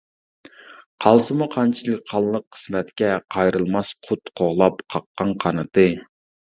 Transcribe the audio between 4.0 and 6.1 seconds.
قۇت قوغلاپ قاققان قانىتى.